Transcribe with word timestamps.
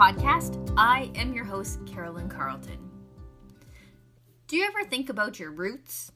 Podcast. 0.00 0.72
I 0.78 1.10
am 1.14 1.34
your 1.34 1.44
host, 1.44 1.84
Carolyn 1.84 2.30
Carleton. 2.30 2.78
Do 4.46 4.56
you 4.56 4.64
ever 4.64 4.82
think 4.82 5.10
about 5.10 5.38
your 5.38 5.50
roots? 5.50 6.10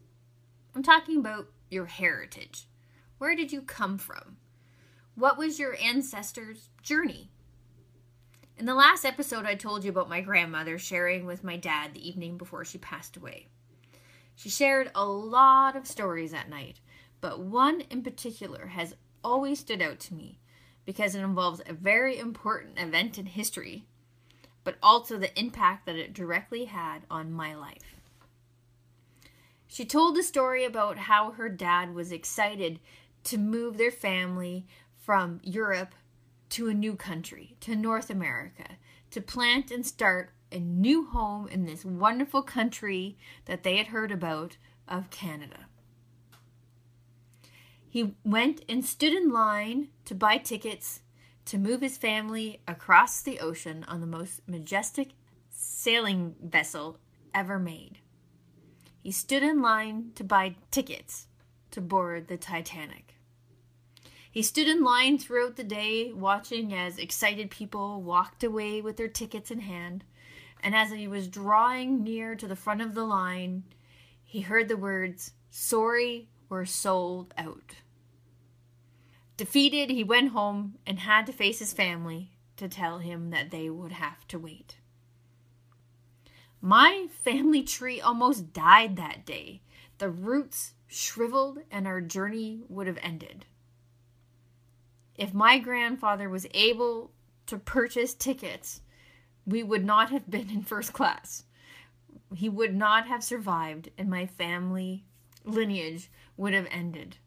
I'm 0.74 0.82
talking 0.82 1.18
about 1.18 1.48
your 1.68 1.84
heritage. 1.84 2.66
Where 3.18 3.36
did 3.36 3.52
you 3.52 3.60
come 3.60 3.98
from? 3.98 4.38
What 5.16 5.36
was 5.36 5.58
your 5.58 5.76
ancestors' 5.82 6.70
journey? 6.80 7.30
In 8.56 8.64
the 8.64 8.74
last 8.74 9.04
episode, 9.04 9.44
I 9.44 9.54
told 9.54 9.84
you 9.84 9.90
about 9.90 10.08
my 10.08 10.22
grandmother 10.22 10.78
sharing 10.78 11.26
with 11.26 11.44
my 11.44 11.58
dad 11.58 11.92
the 11.92 12.08
evening 12.08 12.38
before 12.38 12.64
she 12.64 12.78
passed 12.78 13.18
away. 13.18 13.48
She 14.34 14.48
shared 14.48 14.92
a 14.94 15.04
lot 15.04 15.76
of 15.76 15.86
stories 15.86 16.30
that 16.30 16.48
night, 16.48 16.80
but 17.20 17.40
one 17.40 17.82
in 17.90 18.02
particular 18.02 18.68
has 18.68 18.96
always 19.22 19.58
stood 19.58 19.82
out 19.82 20.00
to 20.00 20.14
me 20.14 20.38
because 20.84 21.14
it 21.14 21.22
involves 21.22 21.62
a 21.66 21.72
very 21.72 22.18
important 22.18 22.78
event 22.78 23.18
in 23.18 23.26
history, 23.26 23.84
but 24.64 24.76
also 24.82 25.16
the 25.16 25.38
impact 25.38 25.86
that 25.86 25.96
it 25.96 26.12
directly 26.12 26.66
had 26.66 27.02
on 27.10 27.32
my 27.32 27.54
life. 27.54 27.96
She 29.66 29.84
told 29.84 30.16
a 30.16 30.22
story 30.22 30.64
about 30.64 30.98
how 30.98 31.32
her 31.32 31.48
dad 31.48 31.94
was 31.94 32.12
excited 32.12 32.78
to 33.24 33.38
move 33.38 33.76
their 33.76 33.90
family 33.90 34.66
from 34.96 35.40
Europe 35.42 35.94
to 36.50 36.68
a 36.68 36.74
new 36.74 36.94
country, 36.94 37.56
to 37.60 37.74
North 37.74 38.10
America, 38.10 38.76
to 39.10 39.20
plant 39.20 39.70
and 39.70 39.84
start 39.84 40.30
a 40.52 40.58
new 40.60 41.06
home 41.06 41.48
in 41.48 41.66
this 41.66 41.84
wonderful 41.84 42.42
country 42.42 43.16
that 43.46 43.64
they 43.64 43.76
had 43.76 43.88
heard 43.88 44.12
about 44.12 44.56
of 44.86 45.10
Canada. 45.10 45.66
He 47.94 48.16
went 48.24 48.64
and 48.68 48.84
stood 48.84 49.12
in 49.12 49.30
line 49.30 49.86
to 50.06 50.16
buy 50.16 50.38
tickets 50.38 51.02
to 51.44 51.58
move 51.58 51.80
his 51.80 51.96
family 51.96 52.60
across 52.66 53.22
the 53.22 53.38
ocean 53.38 53.84
on 53.86 54.00
the 54.00 54.06
most 54.08 54.40
majestic 54.48 55.10
sailing 55.48 56.34
vessel 56.42 56.98
ever 57.32 57.56
made. 57.60 58.00
He 59.00 59.12
stood 59.12 59.44
in 59.44 59.62
line 59.62 60.10
to 60.16 60.24
buy 60.24 60.56
tickets 60.72 61.28
to 61.70 61.80
board 61.80 62.26
the 62.26 62.36
Titanic. 62.36 63.14
He 64.28 64.42
stood 64.42 64.66
in 64.66 64.82
line 64.82 65.16
throughout 65.16 65.54
the 65.54 65.62
day, 65.62 66.12
watching 66.12 66.74
as 66.74 66.98
excited 66.98 67.48
people 67.48 68.02
walked 68.02 68.42
away 68.42 68.80
with 68.80 68.96
their 68.96 69.06
tickets 69.06 69.52
in 69.52 69.60
hand. 69.60 70.02
And 70.64 70.74
as 70.74 70.90
he 70.90 71.06
was 71.06 71.28
drawing 71.28 72.02
near 72.02 72.34
to 72.34 72.48
the 72.48 72.56
front 72.56 72.82
of 72.82 72.96
the 72.96 73.04
line, 73.04 73.62
he 74.24 74.40
heard 74.40 74.66
the 74.66 74.76
words, 74.76 75.30
Sorry, 75.48 76.26
we're 76.48 76.64
sold 76.64 77.32
out. 77.38 77.76
Defeated, 79.36 79.90
he 79.90 80.04
went 80.04 80.30
home 80.30 80.78
and 80.86 81.00
had 81.00 81.26
to 81.26 81.32
face 81.32 81.58
his 81.58 81.72
family 81.72 82.30
to 82.56 82.68
tell 82.68 82.98
him 82.98 83.30
that 83.30 83.50
they 83.50 83.68
would 83.68 83.92
have 83.92 84.26
to 84.28 84.38
wait. 84.38 84.76
My 86.60 87.08
family 87.24 87.62
tree 87.62 88.00
almost 88.00 88.52
died 88.52 88.96
that 88.96 89.26
day. 89.26 89.60
The 89.98 90.08
roots 90.08 90.74
shriveled 90.86 91.58
and 91.70 91.86
our 91.86 92.00
journey 92.00 92.62
would 92.68 92.86
have 92.86 92.98
ended. 93.02 93.46
If 95.16 95.34
my 95.34 95.58
grandfather 95.58 96.28
was 96.28 96.46
able 96.54 97.10
to 97.46 97.58
purchase 97.58 98.14
tickets, 98.14 98.80
we 99.46 99.62
would 99.62 99.84
not 99.84 100.10
have 100.10 100.30
been 100.30 100.50
in 100.50 100.62
first 100.62 100.92
class. 100.92 101.44
He 102.34 102.48
would 102.48 102.74
not 102.74 103.06
have 103.06 103.22
survived, 103.22 103.90
and 103.98 104.08
my 104.08 104.26
family 104.26 105.04
lineage 105.44 106.10
would 106.36 106.54
have 106.54 106.66
ended. 106.70 107.18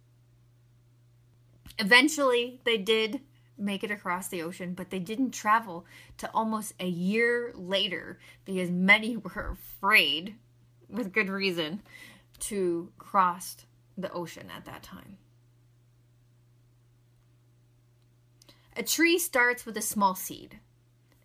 Eventually, 1.80 2.60
they 2.64 2.78
did 2.78 3.22
make 3.58 3.84
it 3.84 3.92
across 3.92 4.28
the 4.28 4.42
ocean, 4.42 4.74
but 4.74 4.90
they 4.90 5.00
didn't 5.00 5.32
travel 5.32 5.86
to 6.18 6.30
almost 6.34 6.74
a 6.80 6.88
year 6.88 7.52
later 7.56 8.20
because 8.46 8.70
many 8.70 9.18
were 9.18 9.52
afraid, 9.52 10.36
with 10.90 11.14
good 11.14 11.30
reason, 11.30 11.82
to 12.40 12.92
cross 12.98 13.58
the 13.98 14.12
ocean 14.12 14.50
at 14.56 14.66
that 14.66 14.84
time. 14.84 15.18
A 18.76 18.84
tree 18.84 19.18
starts 19.18 19.66
with 19.66 19.76
a 19.76 19.82
small 19.82 20.14
seed, 20.14 20.60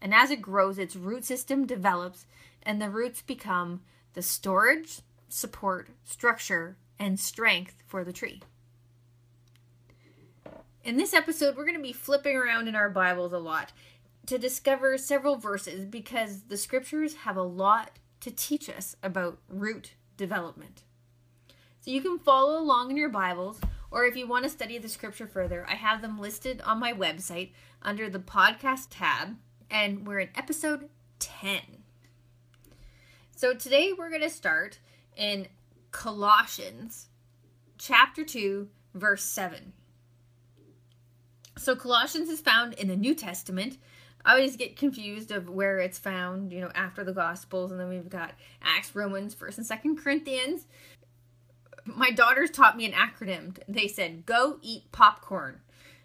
and 0.00 0.14
as 0.14 0.30
it 0.30 0.40
grows, 0.40 0.78
its 0.78 0.96
root 0.96 1.24
system 1.24 1.66
develops, 1.66 2.24
and 2.62 2.80
the 2.80 2.88
roots 2.88 3.20
become 3.20 3.82
the 4.14 4.22
storage, 4.22 5.00
support, 5.28 5.88
structure, 6.02 6.76
and 6.98 7.20
strength 7.20 7.82
for 7.86 8.04
the 8.04 8.12
tree. 8.12 8.40
In 10.84 10.96
this 10.96 11.14
episode, 11.14 11.56
we're 11.56 11.64
going 11.64 11.76
to 11.76 11.82
be 11.82 11.92
flipping 11.92 12.36
around 12.36 12.66
in 12.66 12.74
our 12.74 12.90
Bibles 12.90 13.32
a 13.32 13.38
lot 13.38 13.70
to 14.26 14.36
discover 14.36 14.98
several 14.98 15.36
verses 15.36 15.84
because 15.84 16.42
the 16.48 16.56
scriptures 16.56 17.14
have 17.18 17.36
a 17.36 17.42
lot 17.42 17.92
to 18.18 18.32
teach 18.32 18.68
us 18.68 18.96
about 19.00 19.38
root 19.48 19.92
development. 20.16 20.82
So 21.80 21.92
you 21.92 22.00
can 22.00 22.18
follow 22.18 22.58
along 22.58 22.90
in 22.90 22.96
your 22.96 23.10
Bibles, 23.10 23.60
or 23.92 24.06
if 24.06 24.16
you 24.16 24.26
want 24.26 24.42
to 24.42 24.50
study 24.50 24.76
the 24.76 24.88
scripture 24.88 25.28
further, 25.28 25.64
I 25.68 25.76
have 25.76 26.02
them 26.02 26.18
listed 26.18 26.60
on 26.62 26.80
my 26.80 26.92
website 26.92 27.52
under 27.80 28.10
the 28.10 28.18
podcast 28.18 28.88
tab, 28.90 29.36
and 29.70 30.04
we're 30.04 30.18
in 30.18 30.30
episode 30.34 30.88
10. 31.20 31.60
So 33.36 33.54
today 33.54 33.92
we're 33.96 34.10
going 34.10 34.22
to 34.22 34.28
start 34.28 34.80
in 35.16 35.46
Colossians 35.92 37.06
chapter 37.78 38.24
2, 38.24 38.68
verse 38.94 39.22
7. 39.22 39.74
So 41.62 41.76
Colossians 41.76 42.28
is 42.28 42.40
found 42.40 42.74
in 42.74 42.88
the 42.88 42.96
New 42.96 43.14
Testament. 43.14 43.78
I 44.24 44.32
always 44.32 44.56
get 44.56 44.76
confused 44.76 45.30
of 45.30 45.48
where 45.48 45.78
it's 45.78 45.98
found, 45.98 46.52
you 46.52 46.60
know, 46.60 46.72
after 46.74 47.04
the 47.04 47.12
Gospels, 47.12 47.70
and 47.70 47.78
then 47.78 47.88
we've 47.88 48.08
got 48.08 48.32
Acts, 48.60 48.96
Romans, 48.96 49.32
First 49.32 49.58
and 49.58 49.66
Second 49.66 49.98
Corinthians. 49.98 50.66
My 51.84 52.10
daughters 52.10 52.50
taught 52.50 52.76
me 52.76 52.84
an 52.84 52.92
acronym. 52.92 53.56
They 53.68 53.86
said, 53.86 54.26
"Go 54.26 54.58
eat 54.60 54.90
popcorn," 54.90 55.60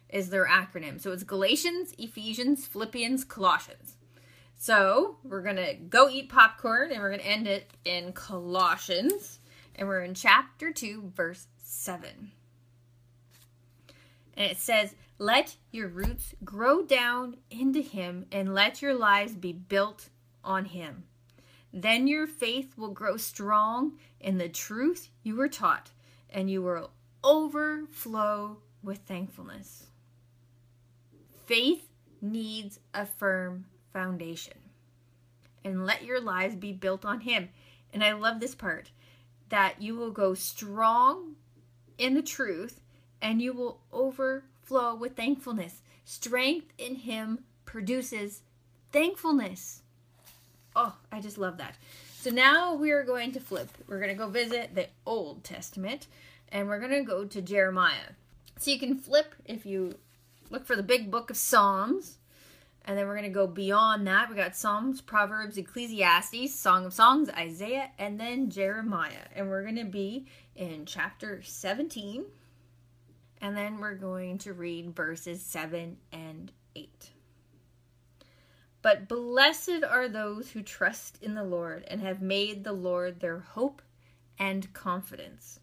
is 0.09 0.29
their 0.29 0.47
acronym. 0.47 1.01
So 1.01 1.11
it's 1.11 1.23
Galatians, 1.23 1.93
Ephesians, 1.97 2.67
Philippians, 2.67 3.23
Colossians. 3.23 3.95
So 4.55 5.17
we're 5.23 5.41
gonna 5.41 5.73
go 5.73 6.07
eat 6.07 6.29
popcorn, 6.29 6.91
and 6.91 7.01
we're 7.01 7.11
gonna 7.11 7.23
end 7.23 7.47
it 7.47 7.71
in 7.83 8.13
Colossians, 8.13 9.39
and 9.75 9.87
we're 9.87 10.01
in 10.01 10.13
chapter 10.13 10.71
two, 10.71 11.11
verse 11.15 11.47
seven. 11.57 12.31
And 14.35 14.51
it 14.51 14.57
says, 14.57 14.93
Let 15.19 15.55
your 15.71 15.87
roots 15.87 16.35
grow 16.43 16.83
down 16.83 17.37
into 17.49 17.81
Him 17.81 18.27
and 18.31 18.53
let 18.53 18.83
your 18.83 18.93
lives 18.93 19.33
be 19.33 19.51
built 19.51 20.09
on 20.43 20.65
Him. 20.65 21.05
Then 21.73 22.07
your 22.07 22.27
faith 22.27 22.77
will 22.77 22.91
grow 22.91 23.17
strong 23.17 23.97
in 24.19 24.37
the 24.37 24.47
truth 24.47 25.09
you 25.23 25.35
were 25.35 25.49
taught, 25.49 25.91
and 26.29 26.51
you 26.51 26.61
will 26.61 26.91
overflow 27.23 28.57
with 28.83 28.99
thankfulness. 28.99 29.87
Faith 31.45 31.89
needs 32.21 32.79
a 32.93 33.05
firm 33.05 33.65
foundation. 33.91 34.57
And 35.63 35.85
let 35.85 36.03
your 36.03 36.21
lives 36.21 36.55
be 36.55 36.73
built 36.73 37.05
on 37.05 37.21
Him. 37.21 37.49
And 37.91 38.03
I 38.03 38.13
love 38.13 38.39
this 38.39 38.55
part 38.55 38.91
that 39.49 39.81
you 39.81 39.95
will 39.95 40.11
go 40.11 40.35
strong 40.35 41.35
in 41.97 42.13
the 42.13 42.21
truth 42.21 42.81
and 43.21 43.41
you 43.41 43.53
will 43.53 43.81
overflow 43.91 44.43
with 44.69 45.15
thankfulness. 45.15 45.81
Strength 46.05 46.73
in 46.77 46.95
Him 46.95 47.39
produces 47.65 48.41
thankfulness. 48.91 49.81
Oh, 50.75 50.95
I 51.11 51.21
just 51.21 51.37
love 51.37 51.57
that. 51.57 51.75
So 52.19 52.29
now 52.29 52.73
we 52.73 52.91
are 52.91 53.03
going 53.03 53.31
to 53.33 53.39
flip. 53.39 53.69
We're 53.87 53.99
going 53.99 54.09
to 54.09 54.15
go 54.15 54.27
visit 54.27 54.75
the 54.75 54.87
Old 55.05 55.43
Testament 55.43 56.07
and 56.49 56.67
we're 56.67 56.79
going 56.79 56.91
to 56.91 57.03
go 57.03 57.25
to 57.25 57.41
Jeremiah. 57.41 58.13
So 58.57 58.71
you 58.71 58.79
can 58.79 58.97
flip 58.97 59.35
if 59.45 59.65
you 59.65 59.95
look 60.49 60.65
for 60.65 60.75
the 60.75 60.83
big 60.83 61.11
book 61.11 61.29
of 61.29 61.37
Psalms. 61.37 62.17
And 62.85 62.97
then 62.97 63.05
we're 63.05 63.17
going 63.17 63.29
to 63.29 63.29
go 63.29 63.47
beyond 63.47 64.07
that. 64.07 64.29
We 64.29 64.35
got 64.35 64.55
Psalms, 64.55 65.01
Proverbs, 65.01 65.57
Ecclesiastes, 65.57 66.55
Song 66.55 66.85
of 66.85 66.93
Songs, 66.93 67.29
Isaiah, 67.29 67.91
and 67.99 68.17
then 68.17 68.49
Jeremiah. 68.49 69.27
And 69.35 69.49
we're 69.49 69.63
going 69.63 69.75
to 69.75 69.83
be 69.83 70.25
in 70.55 70.85
chapter 70.85 71.41
17 71.43 72.25
and 73.41 73.55
then 73.55 73.79
we're 73.79 73.95
going 73.95 74.37
to 74.39 74.53
read 74.53 74.95
verses 74.95 75.41
7 75.41 75.97
and 76.11 76.51
8. 76.75 77.11
But 78.81 79.07
blessed 79.07 79.83
are 79.87 80.07
those 80.07 80.51
who 80.51 80.61
trust 80.61 81.21
in 81.21 81.35
the 81.35 81.43
Lord 81.43 81.83
and 81.87 82.01
have 82.01 82.21
made 82.21 82.63
the 82.63 82.73
Lord 82.73 83.19
their 83.19 83.39
hope 83.39 83.81
and 84.39 84.71
confidence. 84.73 85.59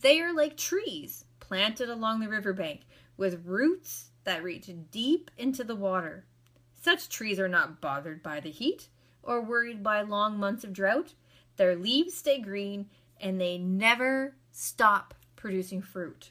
They 0.00 0.20
are 0.20 0.32
like 0.32 0.56
trees 0.56 1.24
planted 1.40 1.88
along 1.88 2.20
the 2.20 2.28
riverbank 2.28 2.86
with 3.16 3.44
roots 3.44 4.10
that 4.24 4.42
reach 4.42 4.70
deep 4.90 5.30
into 5.36 5.64
the 5.64 5.76
water. 5.76 6.24
Such 6.72 7.08
trees 7.08 7.38
are 7.38 7.48
not 7.48 7.80
bothered 7.80 8.22
by 8.22 8.40
the 8.40 8.50
heat 8.50 8.88
or 9.22 9.40
worried 9.40 9.82
by 9.82 10.02
long 10.02 10.38
months 10.38 10.64
of 10.64 10.72
drought. 10.72 11.14
Their 11.56 11.74
leaves 11.76 12.14
stay 12.14 12.40
green 12.40 12.86
and 13.20 13.40
they 13.40 13.58
never 13.58 14.34
stop 14.52 15.14
producing 15.34 15.82
fruit. 15.82 16.30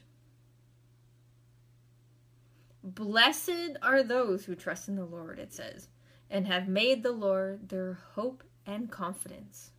Blessed 2.85 3.77
are 3.81 4.03
those 4.03 4.45
who 4.45 4.53
trust 4.53 4.87
in 4.87 4.95
the 4.95 5.05
Lord, 5.05 5.39
it 5.39 5.51
says, 5.51 5.89
and 6.29 6.45
have 6.45 6.67
made 6.67 7.01
the 7.01 7.11
Lord 7.11 7.69
their 7.69 7.97
hope 8.13 8.43
and 8.67 8.91
confidence. 8.91 9.71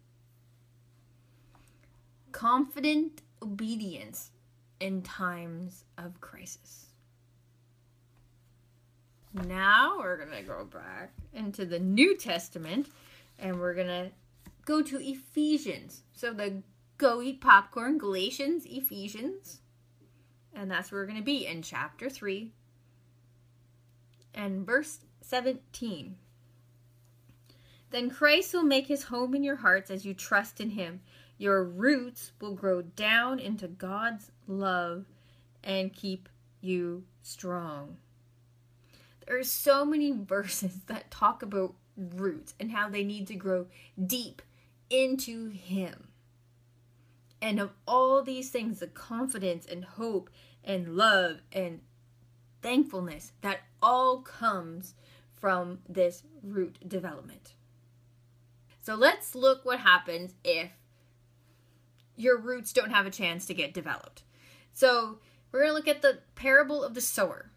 Confident 2.33 3.23
obedience 3.41 4.33
in 4.81 5.03
times 5.03 5.85
of 5.97 6.21
crisis. 6.21 6.87
Now 9.33 9.99
we're 9.99 10.17
going 10.17 10.37
to 10.37 10.43
go 10.43 10.65
back 10.65 11.13
into 11.33 11.65
the 11.65 11.79
New 11.79 12.17
Testament 12.17 12.89
and 13.39 13.61
we're 13.61 13.75
going 13.75 13.87
to 13.87 14.11
go 14.65 14.83
to 14.83 14.99
Ephesians. 15.01 16.03
So 16.13 16.33
the 16.33 16.63
Go 16.99 17.23
Eat 17.23 17.41
Popcorn, 17.41 17.99
Galatians, 17.99 18.67
Ephesians. 18.67 19.61
And 20.53 20.69
that's 20.69 20.91
where 20.91 21.03
we're 21.03 21.07
going 21.07 21.19
to 21.19 21.25
be 21.25 21.47
in 21.47 21.63
chapter 21.63 22.11
3 22.11 22.51
and 24.37 24.65
verse 24.65 25.01
17. 25.23 26.17
Then 27.91 28.11
Christ 28.11 28.53
will 28.53 28.63
make 28.63 28.87
his 28.87 29.05
home 29.05 29.35
in 29.35 29.43
your 29.43 29.57
hearts 29.57 29.91
as 29.91 30.05
you 30.05 30.15
trust 30.15 30.61
in 30.61 30.71
him. 30.71 31.01
Your 31.39 31.65
roots 31.65 32.33
will 32.41 32.55
grow 32.55 32.83
down 32.83 33.39
into 33.39 33.69
God's 33.69 34.31
love 34.47 35.07
and 35.65 35.93
keep 35.93 36.29
you 36.61 37.05
strong. 37.23 37.97
There 39.27 39.39
are 39.39 39.45
so 39.45 39.85
many 39.85 40.13
verses 40.17 40.81
that 40.87 41.11
talk 41.11 41.43
about 41.43 41.75
roots 41.97 42.55
and 42.61 42.71
how 42.71 42.89
they 42.89 43.05
need 43.05 43.27
to 43.29 43.35
grow 43.35 43.67
deep 44.05 44.43
into 44.91 45.49
him. 45.49 46.09
And 47.41 47.61
of 47.61 47.73
all 47.87 48.23
these 48.23 48.51
things, 48.51 48.81
the 48.81 48.87
confidence 48.87 49.67
and 49.67 49.85
hope 49.85 50.31
and 50.65 50.97
love 50.97 51.41
and 51.53 51.81
thankfulness 52.67 53.31
that 53.43 53.61
all 53.81 54.19
comes 54.23 54.95
from 55.33 55.79
this 55.89 56.25
root 56.43 56.77
development. 56.89 57.55
So 58.81 58.97
let's 58.97 59.37
look 59.37 59.65
what 59.65 59.79
happens 59.79 60.35
if 60.43 60.73
your 62.17 62.37
roots 62.37 62.73
don't 62.73 62.91
have 62.91 63.07
a 63.07 63.11
chance 63.11 63.47
to 63.47 63.55
get 63.55 63.73
developed. 63.73 64.25
So 64.73 65.21
we're 65.53 65.61
going 65.61 65.71
to 65.71 65.75
look 65.75 65.87
at 65.87 66.03
the 66.03 66.19
parable 66.35 66.83
of 66.83 66.95
the 66.95 67.01
sower. 67.01 67.53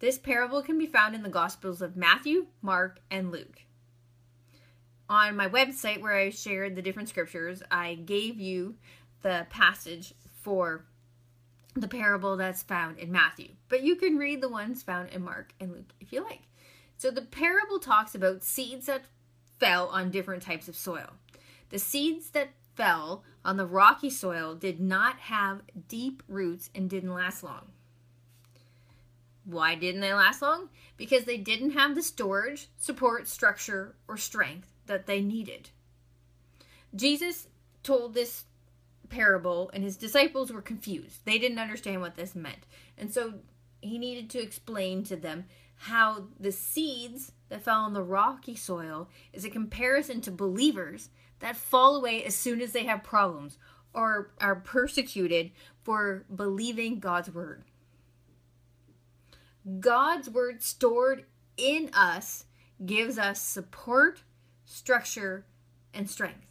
This 0.00 0.18
parable 0.18 0.60
can 0.60 0.76
be 0.76 0.84
found 0.84 1.14
in 1.14 1.22
the 1.22 1.30
Gospels 1.30 1.80
of 1.80 1.96
Matthew, 1.96 2.48
Mark, 2.60 3.00
and 3.10 3.32
Luke. 3.32 3.62
On 5.08 5.36
my 5.36 5.48
website, 5.48 6.02
where 6.02 6.18
I 6.18 6.28
shared 6.28 6.76
the 6.76 6.82
different 6.82 7.08
scriptures, 7.08 7.62
I 7.70 7.94
gave 7.94 8.38
you 8.38 8.74
the 9.22 9.46
passage 9.48 10.12
for 10.42 10.84
the 11.74 11.88
parable 11.88 12.36
that's 12.36 12.62
found 12.62 12.98
in 12.98 13.12
Matthew. 13.12 13.50
But 13.68 13.82
you 13.82 13.96
can 13.96 14.16
read 14.16 14.40
the 14.40 14.48
ones 14.48 14.82
found 14.82 15.10
in 15.10 15.22
Mark 15.22 15.52
and 15.60 15.72
Luke 15.72 15.92
if 16.00 16.12
you 16.12 16.22
like. 16.22 16.42
So 16.96 17.10
the 17.10 17.22
parable 17.22 17.78
talks 17.78 18.14
about 18.14 18.42
seeds 18.42 18.86
that 18.86 19.04
fell 19.58 19.88
on 19.88 20.10
different 20.10 20.42
types 20.42 20.68
of 20.68 20.76
soil. 20.76 21.10
The 21.70 21.78
seeds 21.78 22.30
that 22.30 22.50
fell 22.74 23.24
on 23.44 23.56
the 23.56 23.66
rocky 23.66 24.10
soil 24.10 24.54
did 24.54 24.80
not 24.80 25.18
have 25.20 25.62
deep 25.88 26.22
roots 26.28 26.70
and 26.74 26.90
didn't 26.90 27.14
last 27.14 27.42
long. 27.42 27.70
Why 29.44 29.74
didn't 29.74 30.00
they 30.00 30.12
last 30.12 30.42
long? 30.42 30.68
Because 30.96 31.24
they 31.24 31.38
didn't 31.38 31.70
have 31.70 31.94
the 31.94 32.02
storage, 32.02 32.68
support, 32.78 33.28
structure, 33.28 33.94
or 34.06 34.16
strength 34.16 34.68
that 34.86 35.06
they 35.06 35.20
needed. 35.20 35.70
Jesus 36.94 37.48
told 37.82 38.14
this 38.14 38.44
parable 39.10 39.70
and 39.74 39.84
his 39.84 39.96
disciples 39.96 40.52
were 40.52 40.62
confused. 40.62 41.24
They 41.24 41.38
didn't 41.38 41.58
understand 41.58 42.00
what 42.00 42.16
this 42.16 42.34
meant. 42.34 42.66
And 42.96 43.12
so 43.12 43.34
he 43.80 43.98
needed 43.98 44.30
to 44.30 44.40
explain 44.40 45.04
to 45.04 45.16
them 45.16 45.44
how 45.76 46.24
the 46.38 46.52
seeds 46.52 47.32
that 47.48 47.62
fell 47.62 47.80
on 47.80 47.94
the 47.94 48.02
rocky 48.02 48.54
soil 48.54 49.08
is 49.32 49.44
a 49.44 49.50
comparison 49.50 50.20
to 50.22 50.30
believers 50.30 51.08
that 51.40 51.56
fall 51.56 51.96
away 51.96 52.22
as 52.24 52.36
soon 52.36 52.60
as 52.60 52.72
they 52.72 52.84
have 52.84 53.02
problems 53.02 53.58
or 53.92 54.30
are 54.40 54.56
persecuted 54.56 55.50
for 55.82 56.24
believing 56.34 57.00
God's 57.00 57.32
word. 57.32 57.64
God's 59.80 60.28
word 60.28 60.62
stored 60.62 61.24
in 61.56 61.90
us 61.92 62.44
gives 62.84 63.18
us 63.18 63.40
support, 63.40 64.22
structure, 64.64 65.44
and 65.92 66.08
strength. 66.08 66.49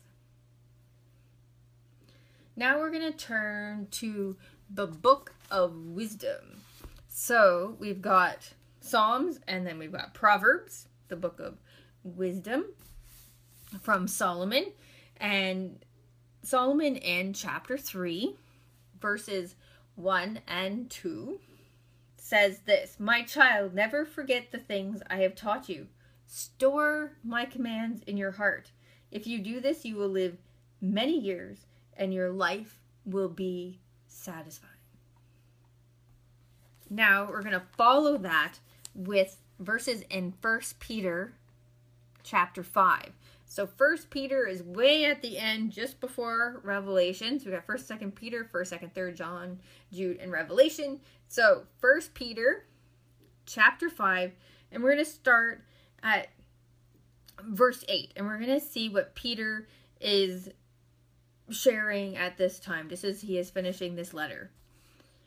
Now 2.59 2.77
we're 2.77 2.91
going 2.91 3.09
to 3.09 3.17
turn 3.17 3.87
to 3.91 4.35
the 4.69 4.85
book 4.85 5.33
of 5.49 5.73
wisdom. 5.73 6.59
So 7.07 7.77
we've 7.79 8.01
got 8.01 8.49
Psalms 8.81 9.39
and 9.47 9.65
then 9.65 9.79
we've 9.79 9.93
got 9.93 10.13
Proverbs, 10.13 10.89
the 11.07 11.15
book 11.15 11.39
of 11.39 11.55
wisdom 12.03 12.65
from 13.81 14.09
Solomon. 14.09 14.73
And 15.15 15.85
Solomon 16.43 16.97
in 16.97 17.31
chapter 17.31 17.77
3, 17.77 18.35
verses 18.99 19.55
1 19.95 20.41
and 20.45 20.89
2 20.89 21.39
says 22.17 22.59
this 22.65 22.97
My 22.99 23.21
child, 23.21 23.73
never 23.73 24.03
forget 24.03 24.51
the 24.51 24.57
things 24.57 25.01
I 25.09 25.19
have 25.19 25.33
taught 25.33 25.69
you. 25.69 25.87
Store 26.25 27.13
my 27.23 27.45
commands 27.45 28.03
in 28.03 28.17
your 28.17 28.31
heart. 28.31 28.71
If 29.11 29.27
you 29.27 29.39
do 29.39 29.61
this, 29.61 29.85
you 29.85 29.95
will 29.95 30.09
live 30.09 30.35
many 30.81 31.17
years 31.17 31.65
and 31.99 32.13
your 32.13 32.31
life 32.31 32.79
will 33.05 33.29
be 33.29 33.79
satisfying. 34.07 34.73
Now 36.89 37.27
we're 37.29 37.43
going 37.43 37.53
to 37.53 37.63
follow 37.77 38.17
that 38.17 38.53
with 38.95 39.37
verses 39.59 40.03
in 40.09 40.33
First 40.41 40.79
Peter 40.79 41.33
chapter 42.23 42.63
5. 42.63 43.11
So 43.45 43.67
First 43.67 44.09
Peter 44.09 44.45
is 44.47 44.63
way 44.63 45.05
at 45.05 45.21
the 45.21 45.37
end, 45.37 45.71
just 45.71 45.99
before 45.99 46.61
Revelation. 46.63 47.39
So 47.39 47.47
we 47.47 47.51
got 47.51 47.65
First, 47.65 47.87
Second 47.87 48.15
Peter, 48.15 48.47
First, 48.51 48.69
Second, 48.69 48.93
Third 48.93 49.15
John, 49.15 49.59
Jude, 49.91 50.17
and 50.21 50.31
Revelation. 50.31 50.99
So 51.27 51.63
First 51.79 52.13
Peter, 52.13 52.65
chapter 53.45 53.89
five, 53.89 54.33
and 54.71 54.83
we're 54.83 54.91
gonna 54.91 55.05
start 55.05 55.63
at 56.03 56.29
verse 57.43 57.83
eight, 57.87 58.13
and 58.15 58.27
we're 58.27 58.37
gonna 58.37 58.59
see 58.59 58.87
what 58.87 59.15
Peter 59.15 59.67
is 59.99 60.49
sharing 61.51 62.15
at 62.15 62.37
this 62.37 62.59
time, 62.59 62.89
just 62.89 63.03
as 63.03 63.21
he 63.21 63.37
is 63.37 63.49
finishing 63.49 63.95
this 63.95 64.13
letter. 64.13 64.51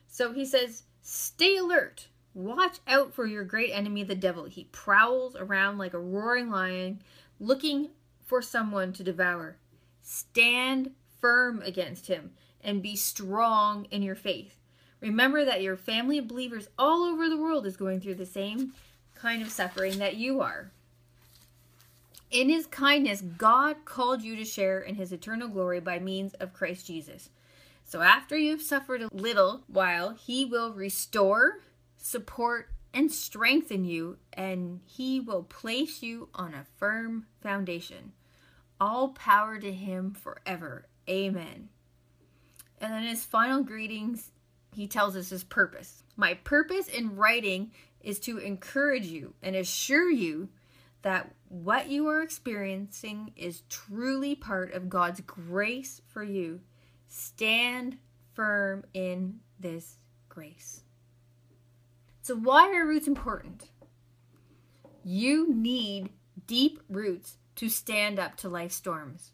So 0.08 0.32
he 0.32 0.44
says, 0.44 0.84
Stay 1.02 1.56
alert. 1.56 2.08
Watch 2.34 2.78
out 2.86 3.12
for 3.12 3.26
your 3.26 3.44
great 3.44 3.72
enemy, 3.72 4.04
the 4.04 4.14
devil. 4.14 4.44
He 4.44 4.64
prowls 4.72 5.36
around 5.36 5.78
like 5.78 5.92
a 5.92 5.98
roaring 5.98 6.50
lion, 6.50 7.02
looking 7.38 7.90
for 8.24 8.40
someone 8.40 8.92
to 8.94 9.04
devour. 9.04 9.56
Stand 10.00 10.92
firm 11.20 11.60
against 11.62 12.06
him 12.06 12.32
and 12.62 12.82
be 12.82 12.96
strong 12.96 13.86
in 13.90 14.02
your 14.02 14.14
faith. 14.14 14.56
Remember 15.00 15.44
that 15.44 15.62
your 15.62 15.76
family 15.76 16.18
of 16.18 16.28
believers 16.28 16.68
all 16.78 17.02
over 17.02 17.28
the 17.28 17.36
world 17.36 17.66
is 17.66 17.76
going 17.76 18.00
through 18.00 18.14
the 18.14 18.24
same 18.26 18.72
kind 19.14 19.42
of 19.42 19.50
suffering 19.50 19.98
that 19.98 20.16
you 20.16 20.40
are. 20.40 20.70
In 22.32 22.48
his 22.48 22.66
kindness, 22.66 23.20
God 23.20 23.84
called 23.84 24.22
you 24.22 24.36
to 24.36 24.44
share 24.44 24.80
in 24.80 24.94
his 24.94 25.12
eternal 25.12 25.48
glory 25.48 25.80
by 25.80 25.98
means 25.98 26.32
of 26.34 26.54
Christ 26.54 26.86
Jesus. 26.86 27.28
So 27.84 28.00
after 28.00 28.38
you've 28.38 28.62
suffered 28.62 29.02
a 29.02 29.10
little 29.12 29.64
while, 29.66 30.14
he 30.14 30.46
will 30.46 30.72
restore, 30.72 31.60
support, 31.98 32.70
and 32.94 33.12
strengthen 33.12 33.84
you, 33.84 34.16
and 34.32 34.80
he 34.86 35.20
will 35.20 35.42
place 35.42 36.02
you 36.02 36.30
on 36.34 36.54
a 36.54 36.64
firm 36.78 37.26
foundation. 37.42 38.12
All 38.80 39.08
power 39.10 39.58
to 39.58 39.70
him 39.70 40.12
forever. 40.12 40.86
Amen. 41.08 41.68
And 42.80 42.94
then 42.94 43.02
his 43.02 43.26
final 43.26 43.62
greetings, 43.62 44.30
he 44.74 44.86
tells 44.86 45.16
us 45.16 45.28
his 45.28 45.44
purpose. 45.44 46.02
My 46.16 46.32
purpose 46.32 46.88
in 46.88 47.14
writing 47.14 47.72
is 48.00 48.18
to 48.20 48.38
encourage 48.38 49.06
you 49.06 49.34
and 49.42 49.54
assure 49.54 50.10
you 50.10 50.48
that 51.02 51.34
what 51.48 51.88
you 51.88 52.08
are 52.08 52.22
experiencing 52.22 53.32
is 53.36 53.62
truly 53.68 54.34
part 54.34 54.72
of 54.72 54.88
God's 54.88 55.20
grace 55.20 56.00
for 56.08 56.22
you. 56.22 56.60
Stand 57.08 57.98
firm 58.34 58.84
in 58.94 59.40
this 59.60 59.98
grace. 60.28 60.82
So, 62.22 62.36
why 62.36 62.72
are 62.74 62.86
roots 62.86 63.08
important? 63.08 63.68
You 65.04 65.52
need 65.52 66.10
deep 66.46 66.80
roots 66.88 67.38
to 67.56 67.68
stand 67.68 68.18
up 68.18 68.36
to 68.36 68.48
life 68.48 68.72
storms. 68.72 69.32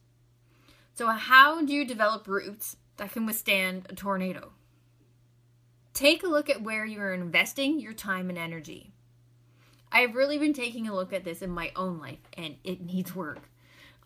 So, 0.94 1.08
how 1.08 1.62
do 1.62 1.72
you 1.72 1.84
develop 1.84 2.26
roots 2.26 2.76
that 2.96 3.12
can 3.12 3.26
withstand 3.26 3.87
a 3.90 3.94
tornado? 3.94 4.52
Take 5.92 6.22
a 6.22 6.28
look 6.28 6.48
at 6.48 6.62
where 6.62 6.87
you 6.87 7.00
are 7.00 7.12
investing 7.12 7.78
your 7.78 7.92
time 7.92 8.30
and 8.30 8.38
energy. 8.38 8.92
I've 9.90 10.14
really 10.14 10.38
been 10.38 10.52
taking 10.52 10.88
a 10.88 10.95
look 10.95 11.12
at 11.12 11.25
this 11.25 11.42
in 11.42 11.50
my 11.50 11.73
own 11.76 11.99
life, 11.99 12.18
and 12.37 12.57
it 12.64 12.80
needs 12.80 13.14
work. 13.14 13.50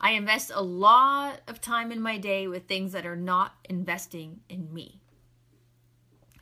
I 0.00 0.12
invest 0.12 0.50
a 0.54 0.62
lot 0.62 1.40
of 1.46 1.60
time 1.60 1.92
in 1.92 2.00
my 2.00 2.18
day 2.18 2.48
with 2.48 2.66
things 2.66 2.92
that 2.92 3.06
are 3.06 3.16
not 3.16 3.54
investing 3.68 4.40
in 4.48 4.72
me. 4.72 5.00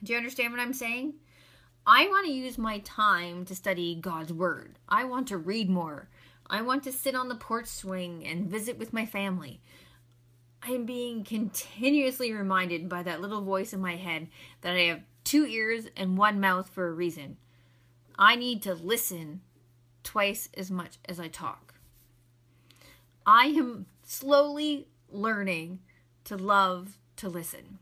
Do 0.02 0.12
you 0.12 0.18
understand 0.18 0.52
what 0.52 0.60
I'm 0.60 0.72
saying? 0.72 1.14
I 1.86 2.06
want 2.08 2.26
to 2.26 2.32
use 2.32 2.56
my 2.56 2.78
time 2.80 3.44
to 3.46 3.54
study 3.54 3.94
God's 3.94 4.32
Word. 4.32 4.78
I 4.88 5.04
want 5.04 5.28
to 5.28 5.36
read 5.36 5.68
more. 5.68 6.08
I 6.48 6.62
want 6.62 6.82
to 6.84 6.92
sit 6.92 7.14
on 7.14 7.28
the 7.28 7.34
porch 7.34 7.66
swing 7.66 8.26
and 8.26 8.50
visit 8.50 8.78
with 8.78 8.92
my 8.92 9.06
family. 9.06 9.60
I 10.62 10.70
am 10.72 10.84
being 10.84 11.24
continuously 11.24 12.32
reminded 12.32 12.88
by 12.88 13.02
that 13.02 13.20
little 13.20 13.42
voice 13.42 13.72
in 13.72 13.80
my 13.80 13.96
head 13.96 14.28
that 14.60 14.74
I 14.74 14.84
have 14.84 15.00
two 15.24 15.46
ears 15.46 15.86
and 15.96 16.18
one 16.18 16.40
mouth 16.40 16.68
for 16.68 16.88
a 16.88 16.92
reason. 16.92 17.38
I 18.20 18.36
need 18.36 18.60
to 18.64 18.74
listen 18.74 19.40
twice 20.04 20.50
as 20.54 20.70
much 20.70 20.98
as 21.06 21.18
I 21.18 21.28
talk. 21.28 21.76
I 23.24 23.46
am 23.46 23.86
slowly 24.04 24.88
learning 25.08 25.78
to 26.24 26.36
love 26.36 26.98
to 27.16 27.30
listen, 27.30 27.78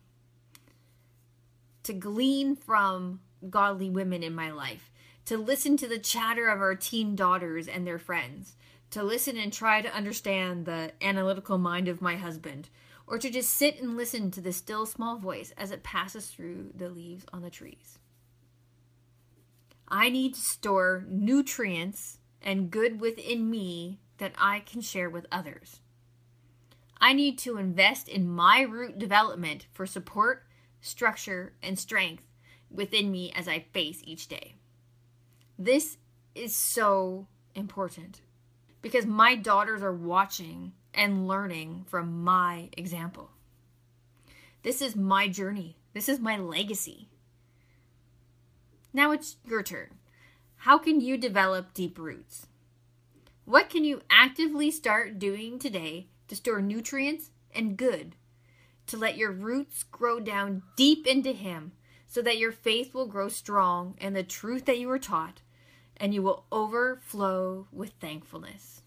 to 1.82 1.92
glean 1.92 2.54
from 2.54 3.18
godly 3.50 3.90
women 3.90 4.22
in 4.22 4.32
my 4.32 4.52
life, 4.52 4.92
to 5.24 5.36
listen 5.36 5.76
to 5.78 5.88
the 5.88 5.98
chatter 5.98 6.46
of 6.48 6.60
our 6.60 6.76
teen 6.76 7.16
daughters 7.16 7.66
and 7.66 7.84
their 7.84 7.98
friends, 7.98 8.54
to 8.90 9.02
listen 9.02 9.36
and 9.36 9.52
try 9.52 9.82
to 9.82 9.92
understand 9.92 10.66
the 10.66 10.92
analytical 11.02 11.58
mind 11.58 11.88
of 11.88 12.00
my 12.00 12.14
husband, 12.14 12.68
or 13.08 13.18
to 13.18 13.28
just 13.28 13.50
sit 13.50 13.82
and 13.82 13.96
listen 13.96 14.30
to 14.30 14.40
the 14.40 14.52
still 14.52 14.86
small 14.86 15.18
voice 15.18 15.52
as 15.58 15.72
it 15.72 15.82
passes 15.82 16.28
through 16.28 16.70
the 16.76 16.88
leaves 16.88 17.26
on 17.32 17.42
the 17.42 17.50
trees. 17.50 17.98
I 19.90 20.10
need 20.10 20.34
to 20.34 20.40
store 20.40 21.04
nutrients 21.08 22.18
and 22.42 22.70
good 22.70 23.00
within 23.00 23.50
me 23.50 24.00
that 24.18 24.32
I 24.36 24.60
can 24.60 24.80
share 24.80 25.08
with 25.08 25.26
others. 25.32 25.80
I 27.00 27.12
need 27.12 27.38
to 27.38 27.58
invest 27.58 28.08
in 28.08 28.28
my 28.28 28.62
root 28.62 28.98
development 28.98 29.66
for 29.72 29.86
support, 29.86 30.44
structure, 30.80 31.54
and 31.62 31.78
strength 31.78 32.24
within 32.70 33.10
me 33.10 33.32
as 33.34 33.48
I 33.48 33.66
face 33.72 34.02
each 34.04 34.28
day. 34.28 34.54
This 35.58 35.96
is 36.34 36.54
so 36.54 37.26
important 37.54 38.20
because 38.82 39.06
my 39.06 39.36
daughters 39.36 39.82
are 39.82 39.94
watching 39.94 40.72
and 40.94 41.26
learning 41.26 41.84
from 41.88 42.22
my 42.22 42.68
example. 42.76 43.30
This 44.62 44.82
is 44.82 44.96
my 44.96 45.28
journey, 45.28 45.78
this 45.94 46.08
is 46.08 46.18
my 46.18 46.36
legacy. 46.36 47.08
Now 48.92 49.12
it's 49.12 49.36
your 49.46 49.62
turn. 49.62 49.98
How 50.62 50.78
can 50.78 51.00
you 51.00 51.16
develop 51.16 51.74
deep 51.74 51.98
roots? 51.98 52.46
What 53.44 53.70
can 53.70 53.84
you 53.84 54.02
actively 54.10 54.70
start 54.70 55.18
doing 55.18 55.58
today 55.58 56.08
to 56.28 56.36
store 56.36 56.60
nutrients 56.60 57.30
and 57.54 57.76
good 57.76 58.16
to 58.86 58.96
let 58.96 59.16
your 59.16 59.32
roots 59.32 59.82
grow 59.84 60.20
down 60.20 60.62
deep 60.76 61.06
into 61.06 61.32
Him 61.32 61.72
so 62.06 62.22
that 62.22 62.38
your 62.38 62.52
faith 62.52 62.94
will 62.94 63.06
grow 63.06 63.28
strong 63.28 63.94
and 64.00 64.16
the 64.16 64.22
truth 64.22 64.64
that 64.64 64.78
you 64.78 64.88
were 64.88 64.98
taught 64.98 65.42
and 65.96 66.14
you 66.14 66.22
will 66.22 66.44
overflow 66.50 67.66
with 67.72 67.92
thankfulness. 68.00 68.82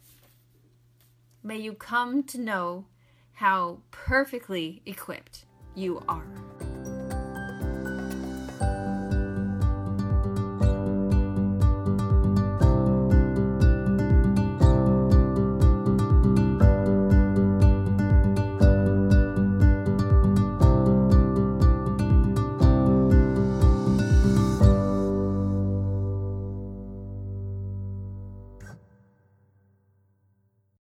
May 1.43 1.58
you 1.58 1.74
come 1.74 2.24
to 2.24 2.39
know 2.39 2.86
how 3.34 3.79
perfectly 3.91 4.81
equipped 4.86 5.46
you 5.75 6.03
are. 6.08 6.50